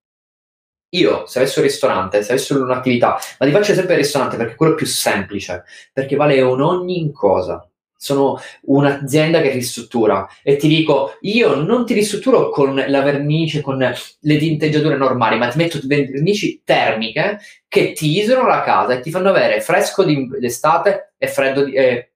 Io, 0.90 1.26
se 1.26 1.40
avessi 1.40 1.60
un 1.60 1.64
ristorante, 1.64 2.22
se 2.22 2.34
avessi 2.34 2.52
un'attività, 2.52 3.18
ma 3.40 3.46
ti 3.46 3.52
faccio 3.54 3.74
sempre 3.74 3.94
il 3.94 4.02
ristorante 4.02 4.36
perché 4.36 4.52
è 4.52 4.56
quello 4.58 4.76
più 4.76 4.86
semplice, 4.86 5.64
perché 5.94 6.18
vale 6.18 6.42
un 6.42 6.60
ogni 6.60 7.14
cosa 7.14 7.66
sono 7.96 8.38
un'azienda 8.64 9.40
che 9.40 9.52
ristruttura 9.52 10.28
e 10.44 10.58
ti 10.58 10.68
dico 10.68 11.16
io 11.22 11.56
non 11.56 11.86
ti 11.86 11.94
ristrutturo 11.94 12.50
con 12.50 12.76
la 12.76 13.02
vernice, 13.02 13.62
con 13.62 13.78
le 13.78 14.38
tinteggiature 14.38 14.98
normali, 14.98 15.38
ma 15.38 15.48
ti 15.48 15.58
metto 15.58 15.80
vernici 15.82 16.62
termiche 16.66 17.40
che 17.70 17.94
ti 17.94 18.20
isolano 18.20 18.50
la 18.50 18.64
casa 18.64 18.96
e 18.96 19.00
ti 19.00 19.12
fanno 19.12 19.30
avere 19.30 19.62
fresco 19.62 20.04
d'estate 20.04 21.14
e 21.18 21.28
freddo 21.30 21.64
di, 21.64 21.72
eh, 21.72 22.15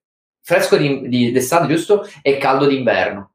fresco 0.49 0.77
d'estate, 0.77 1.67
giusto? 1.67 2.07
E 2.23 2.37
caldo 2.37 2.65
d'inverno. 2.65 3.33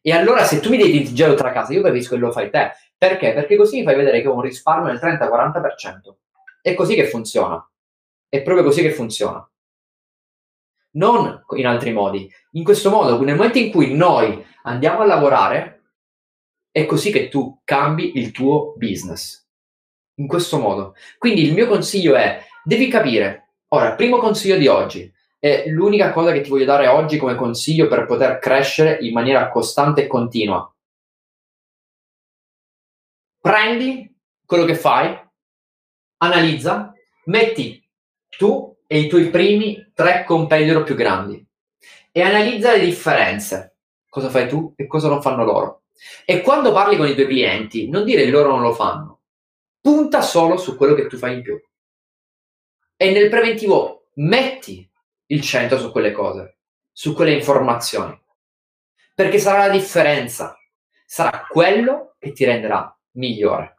E 0.00 0.12
allora 0.12 0.44
se 0.44 0.60
tu 0.60 0.68
mi 0.68 0.76
devi 0.76 0.92
tinteggiare 0.92 1.32
tutta 1.32 1.44
la 1.44 1.52
casa, 1.52 1.72
io 1.72 1.82
capisco 1.82 2.14
che 2.14 2.20
lo 2.20 2.30
fai 2.30 2.50
te. 2.50 2.70
Perché? 2.96 3.32
Perché 3.32 3.56
così 3.56 3.78
mi 3.78 3.84
fai 3.84 3.96
vedere 3.96 4.20
che 4.20 4.28
ho 4.28 4.34
un 4.34 4.42
risparmio 4.42 4.92
del 4.92 5.00
30-40%. 5.00 6.14
È 6.60 6.74
così 6.74 6.94
che 6.94 7.06
funziona. 7.06 7.68
È 8.28 8.42
proprio 8.42 8.64
così 8.64 8.82
che 8.82 8.92
funziona 8.92 9.44
non 10.92 11.44
in 11.56 11.66
altri 11.66 11.92
modi. 11.92 12.30
In 12.52 12.64
questo 12.64 12.90
modo, 12.90 13.20
nel 13.22 13.36
momento 13.36 13.58
in 13.58 13.70
cui 13.70 13.94
noi 13.94 14.44
andiamo 14.64 15.00
a 15.00 15.06
lavorare, 15.06 15.84
è 16.70 16.86
così 16.86 17.10
che 17.10 17.28
tu 17.28 17.60
cambi 17.64 18.18
il 18.18 18.30
tuo 18.30 18.74
business. 18.76 19.46
In 20.16 20.26
questo 20.26 20.58
modo. 20.58 20.94
Quindi 21.18 21.42
il 21.42 21.54
mio 21.54 21.66
consiglio 21.66 22.14
è, 22.14 22.44
devi 22.64 22.88
capire, 22.88 23.54
ora, 23.68 23.94
primo 23.94 24.18
consiglio 24.18 24.56
di 24.56 24.66
oggi, 24.66 25.10
è 25.42 25.64
l'unica 25.66 26.12
cosa 26.12 26.30
che 26.30 26.40
ti 26.40 26.50
voglio 26.50 26.66
dare 26.66 26.86
oggi 26.86 27.18
come 27.18 27.34
consiglio 27.34 27.88
per 27.88 28.06
poter 28.06 28.38
crescere 28.38 28.98
in 29.00 29.12
maniera 29.12 29.48
costante 29.48 30.04
e 30.04 30.06
continua. 30.06 30.72
Prendi 33.40 34.16
quello 34.46 34.64
che 34.64 34.76
fai, 34.76 35.18
analizza, 36.18 36.92
metti 37.24 37.84
tu 38.28 38.72
e 38.86 39.00
i 39.00 39.08
tuoi 39.08 39.30
primi 39.30 39.90
tre 39.92 40.22
competitor 40.22 40.84
più 40.84 40.94
grandi 40.94 41.44
e 42.12 42.22
analizza 42.22 42.70
le 42.70 42.84
differenze. 42.84 43.78
Cosa 44.08 44.30
fai 44.30 44.46
tu 44.46 44.72
e 44.76 44.86
cosa 44.86 45.08
non 45.08 45.22
fanno 45.22 45.42
loro. 45.42 45.82
E 46.24 46.40
quando 46.40 46.70
parli 46.70 46.96
con 46.96 47.08
i 47.08 47.14
tuoi 47.14 47.26
clienti, 47.26 47.88
non 47.88 48.04
dire 48.04 48.26
loro 48.26 48.50
non 48.50 48.62
lo 48.62 48.74
fanno. 48.74 49.22
Punta 49.80 50.22
solo 50.22 50.56
su 50.56 50.76
quello 50.76 50.94
che 50.94 51.08
tu 51.08 51.16
fai 51.16 51.34
in 51.34 51.42
più. 51.42 51.60
E 52.96 53.10
nel 53.10 53.28
preventivo 53.28 54.10
metti 54.14 54.88
il 55.26 55.40
centro 55.40 55.78
su 55.78 55.90
quelle 55.90 56.12
cose, 56.12 56.58
su 56.90 57.14
quelle 57.14 57.32
informazioni. 57.32 58.18
Perché 59.14 59.38
sarà 59.38 59.66
la 59.66 59.72
differenza. 59.72 60.56
Sarà 61.06 61.46
quello 61.48 62.14
che 62.18 62.32
ti 62.32 62.44
renderà 62.44 62.96
migliore. 63.12 63.74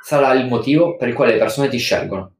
Sarà 0.00 0.32
il 0.34 0.46
motivo 0.46 0.96
per 0.96 1.08
il 1.08 1.14
quale 1.14 1.32
le 1.32 1.38
persone 1.38 1.68
ti 1.68 1.78
scelgono. 1.78 2.34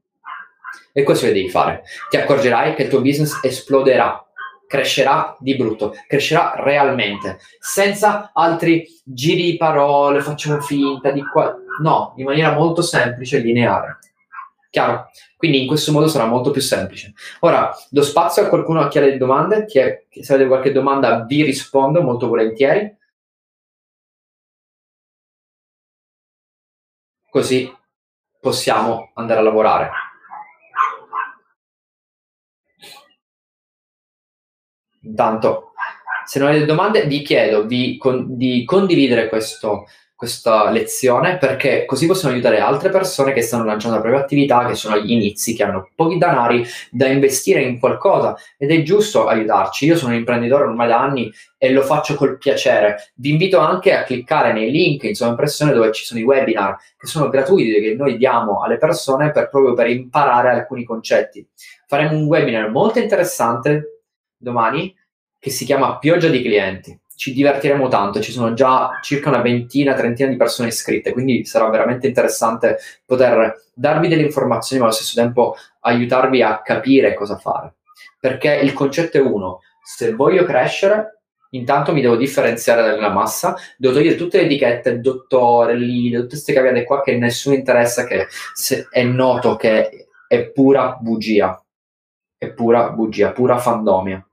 E 0.91 1.03
questo 1.03 1.25
che 1.25 1.33
devi 1.33 1.49
fare. 1.49 1.83
Ti 2.09 2.17
accorgerai 2.17 2.75
che 2.75 2.83
il 2.83 2.89
tuo 2.89 3.01
business 3.01 3.43
esploderà, 3.43 4.25
crescerà 4.67 5.35
di 5.39 5.55
brutto, 5.55 5.93
crescerà 6.07 6.53
realmente, 6.57 7.39
senza 7.59 8.31
altri 8.33 8.87
giri 9.03 9.43
di 9.51 9.57
parole, 9.57 10.21
facciamo 10.21 10.61
finta 10.61 11.11
di 11.11 11.21
qua. 11.21 11.55
No, 11.81 12.13
in 12.17 12.25
maniera 12.25 12.53
molto 12.53 12.81
semplice 12.81 13.37
e 13.37 13.39
lineare. 13.41 13.99
Chiaro? 14.73 15.11
Quindi 15.37 15.61
in 15.61 15.67
questo 15.67 15.91
modo 15.91 16.07
sarà 16.07 16.25
molto 16.25 16.49
più 16.49 16.59
semplice. 16.59 17.13
Ora, 17.41 17.71
do 17.91 18.01
spazio 18.01 18.43
a 18.43 18.49
qualcuno 18.49 18.87
che 18.87 18.97
ha 18.97 19.01
delle 19.03 19.17
domande. 19.17 19.65
Chi 19.65 19.77
è, 19.77 20.05
se 20.09 20.33
avete 20.33 20.47
qualche 20.49 20.71
domanda 20.71 21.25
vi 21.25 21.43
rispondo 21.43 22.01
molto 22.01 22.27
volentieri. 22.27 22.97
Così 27.29 27.71
possiamo 28.39 29.11
andare 29.13 29.41
a 29.41 29.43
lavorare. 29.43 29.91
Intanto, 35.01 35.73
se 36.25 36.39
non 36.39 36.47
avete 36.47 36.65
domande, 36.65 37.05
vi 37.05 37.21
chiedo 37.21 37.61
di, 37.61 37.97
con, 37.97 38.35
di 38.37 38.65
condividere 38.65 39.29
questo, 39.29 39.85
questa 40.23 40.69
lezione 40.69 41.37
perché 41.37 41.83
così 41.83 42.07
possiamo 42.07 42.33
aiutare 42.33 42.59
altre 42.59 42.89
persone 42.89 43.33
che 43.33 43.41
stanno 43.41 43.65
lanciando 43.65 43.97
la 43.97 44.01
propria 44.01 44.23
attività, 44.23 44.65
che 44.65 44.73
sono 44.73 44.95
agli 44.95 45.11
inizi, 45.11 45.53
che 45.53 45.63
hanno 45.63 45.89
pochi 45.95 46.17
denari 46.17 46.65
da 46.89 47.07
investire 47.07 47.61
in 47.61 47.77
qualcosa 47.77 48.33
ed 48.57 48.71
è 48.71 48.83
giusto 48.83 49.27
aiutarci. 49.27 49.85
Io 49.85 49.97
sono 49.97 50.13
un 50.13 50.19
imprenditore 50.19 50.63
ormai 50.63 50.87
da 50.87 51.01
anni 51.01 51.29
e 51.57 51.71
lo 51.73 51.81
faccio 51.81 52.15
col 52.15 52.37
piacere. 52.37 53.11
Vi 53.15 53.31
invito 53.31 53.59
anche 53.59 53.93
a 53.93 54.03
cliccare 54.03 54.53
nei 54.53 54.71
link 54.71 55.03
in 55.03 55.13
sovraimpressione 55.13 55.73
dove 55.73 55.91
ci 55.91 56.05
sono 56.05 56.21
i 56.21 56.23
webinar 56.23 56.77
che 56.97 57.05
sono 57.05 57.27
gratuiti 57.27 57.81
che 57.81 57.93
noi 57.93 58.15
diamo 58.15 58.61
alle 58.61 58.77
persone 58.77 59.31
per, 59.31 59.49
proprio 59.49 59.73
per 59.73 59.89
imparare 59.89 60.51
alcuni 60.51 60.85
concetti. 60.85 61.45
Faremo 61.85 62.15
un 62.15 62.27
webinar 62.27 62.69
molto 62.69 62.99
interessante 62.99 64.03
domani 64.37 64.95
che 65.37 65.49
si 65.49 65.65
chiama 65.65 65.97
Pioggia 65.97 66.29
di 66.29 66.41
clienti. 66.41 66.97
Ci 67.15 67.33
divertiremo 67.33 67.87
tanto, 67.87 68.21
ci 68.21 68.31
sono 68.31 68.53
già 68.53 68.99
circa 69.01 69.29
una 69.29 69.41
ventina, 69.41 69.93
trentina 69.93 70.29
di 70.29 70.35
persone 70.35 70.69
iscritte, 70.69 71.11
quindi 71.11 71.45
sarà 71.45 71.69
veramente 71.69 72.07
interessante 72.07 72.77
poter 73.05 73.69
darvi 73.73 74.07
delle 74.07 74.23
informazioni 74.23 74.81
ma 74.81 74.87
allo 74.87 74.95
stesso 74.95 75.19
tempo 75.19 75.55
aiutarvi 75.81 76.41
a 76.41 76.61
capire 76.61 77.13
cosa 77.13 77.37
fare. 77.37 77.75
Perché 78.19 78.55
il 78.55 78.73
concetto 78.73 79.17
è 79.17 79.21
uno, 79.21 79.61
se 79.83 80.13
voglio 80.13 80.43
crescere, 80.45 81.21
intanto 81.51 81.93
mi 81.93 82.01
devo 82.01 82.15
differenziare 82.15 82.81
dalla 82.81 83.09
massa, 83.09 83.55
devo 83.77 83.93
togliere 83.93 84.15
tutte 84.15 84.37
le 84.37 84.45
etichette, 84.45 84.99
dottore, 84.99 85.77
lead, 85.77 86.13
tutte 86.13 86.27
queste 86.27 86.53
cagate 86.53 86.83
qua 86.83 87.01
che 87.01 87.17
nessuno 87.17 87.55
interessa, 87.55 88.05
che 88.05 88.27
è 88.89 89.03
noto 89.03 89.55
che 89.55 90.07
è 90.27 90.49
pura 90.49 90.97
bugia, 90.99 91.61
è 92.37 92.49
pura 92.51 92.89
bugia, 92.89 93.31
pura 93.31 93.57
fandomia. 93.57 94.25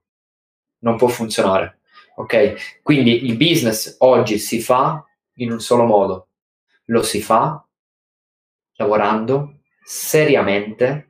Non 0.82 0.96
può 0.96 1.08
funzionare 1.08 1.79
Ok? 2.16 2.80
Quindi 2.82 3.26
il 3.26 3.36
business 3.36 3.96
oggi 4.00 4.38
si 4.38 4.60
fa 4.60 5.04
in 5.34 5.52
un 5.52 5.60
solo 5.60 5.84
modo. 5.84 6.28
Lo 6.86 7.02
si 7.02 7.20
fa 7.22 7.64
lavorando 8.74 9.60
seriamente 9.82 11.06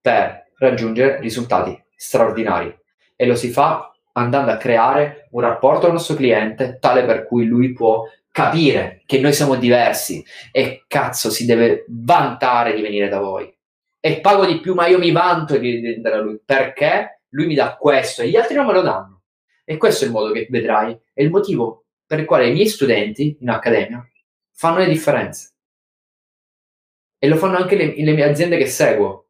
per 0.00 0.52
raggiungere 0.58 1.20
risultati 1.20 1.82
straordinari 1.96 2.76
e 3.16 3.26
lo 3.26 3.34
si 3.34 3.50
fa 3.50 3.92
andando 4.12 4.50
a 4.50 4.56
creare 4.56 5.28
un 5.30 5.40
rapporto 5.40 5.86
il 5.86 5.92
nostro 5.92 6.14
cliente 6.14 6.78
tale 6.80 7.04
per 7.04 7.26
cui 7.26 7.46
lui 7.46 7.72
può 7.72 8.04
capire 8.30 9.02
che 9.06 9.20
noi 9.20 9.32
siamo 9.32 9.54
diversi 9.54 10.24
e 10.50 10.84
cazzo 10.88 11.30
si 11.30 11.46
deve 11.46 11.84
vantare 11.88 12.74
di 12.74 12.82
venire 12.82 13.08
da 13.08 13.20
voi. 13.20 13.52
E 14.00 14.20
pago 14.20 14.44
di 14.44 14.60
più, 14.60 14.74
ma 14.74 14.86
io 14.86 14.98
mi 14.98 15.12
vanto 15.12 15.56
di 15.56 15.94
andare 15.94 16.16
da 16.16 16.22
lui 16.22 16.40
perché 16.44 17.22
lui 17.30 17.46
mi 17.46 17.54
dà 17.54 17.76
questo 17.76 18.22
e 18.22 18.28
gli 18.28 18.36
altri 18.36 18.56
non 18.56 18.66
me 18.66 18.72
lo 18.72 18.82
danno. 18.82 19.13
E 19.64 19.76
questo 19.76 20.04
è 20.04 20.06
il 20.06 20.12
modo 20.12 20.32
che 20.32 20.46
vedrai, 20.50 20.98
è 21.12 21.22
il 21.22 21.30
motivo 21.30 21.86
per 22.06 22.20
il 22.20 22.26
quale 22.26 22.48
i 22.48 22.52
miei 22.52 22.68
studenti 22.68 23.38
in 23.40 23.48
accademia 23.48 24.06
fanno 24.52 24.78
le 24.78 24.88
differenze. 24.88 25.52
E 27.18 27.28
lo 27.28 27.36
fanno 27.36 27.56
anche 27.56 27.76
le, 27.76 27.94
le 27.96 28.12
mie 28.12 28.24
aziende 28.24 28.58
che 28.58 28.66
seguo. 28.66 29.28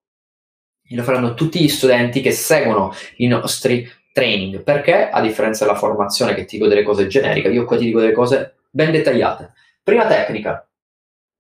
E 0.83 0.95
lo 0.97 1.03
faranno 1.03 1.35
tutti 1.35 1.61
gli 1.61 1.69
studenti 1.69 2.21
che 2.21 2.33
seguono 2.33 2.93
i 3.17 3.27
nostri 3.27 3.89
training. 4.13 4.63
Perché, 4.63 5.09
a 5.09 5.21
differenza 5.21 5.65
della 5.65 5.79
formazione 5.79 6.35
che 6.35 6.45
ti 6.45 6.57
dico 6.57 6.69
delle 6.69 6.83
cose 6.83 7.07
generiche, 7.07 7.49
io 7.49 7.65
qua 7.65 7.77
ti 7.77 7.85
dico 7.85 8.01
delle 8.01 8.13
cose 8.13 8.57
ben 8.71 8.91
dettagliate. 8.91 9.53
Prima 9.83 10.07
tecnica, 10.07 10.69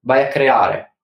vai 0.00 0.22
a 0.22 0.28
creare 0.28 0.94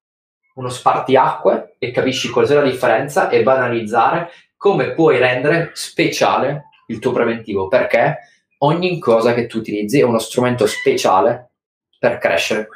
uno 0.54 0.68
spartiacque 0.68 1.76
e 1.78 1.90
capisci 1.90 2.28
cos'è 2.28 2.54
la 2.54 2.62
differenza 2.62 3.28
e 3.28 3.42
vai 3.42 3.56
a 3.56 3.64
analizzare 3.64 4.30
come 4.56 4.92
puoi 4.92 5.18
rendere 5.18 5.70
speciale 5.74 6.69
il 6.90 6.98
tuo 6.98 7.12
preventivo, 7.12 7.68
perché 7.68 8.18
ogni 8.58 8.98
cosa 8.98 9.32
che 9.32 9.46
tu 9.46 9.58
utilizzi 9.58 10.00
è 10.00 10.04
uno 10.04 10.18
strumento 10.18 10.66
speciale 10.66 11.50
per 11.98 12.18
crescere 12.18 12.68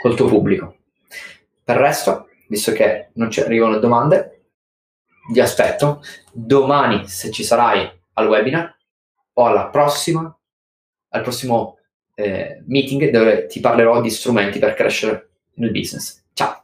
col 0.00 0.16
tuo 0.16 0.26
pubblico. 0.26 0.76
Per 1.62 1.76
il 1.76 1.82
resto, 1.82 2.28
visto 2.48 2.72
che 2.72 3.10
non 3.14 3.30
ci 3.30 3.40
arrivano 3.40 3.78
domande, 3.78 4.34
vi 5.30 5.40
aspetto 5.40 6.02
domani 6.32 7.06
se 7.06 7.30
ci 7.30 7.44
sarai 7.44 7.88
al 8.14 8.28
webinar 8.28 8.74
o 9.34 9.46
alla 9.46 9.66
prossima, 9.66 10.34
al 11.10 11.22
prossimo 11.22 11.78
eh, 12.14 12.62
meeting 12.66 13.10
dove 13.10 13.46
ti 13.46 13.60
parlerò 13.60 14.00
di 14.00 14.10
strumenti 14.10 14.58
per 14.58 14.74
crescere 14.74 15.28
nel 15.54 15.70
business. 15.70 16.24
Ciao! 16.32 16.57